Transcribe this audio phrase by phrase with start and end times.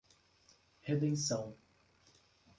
[0.87, 1.53] Redenção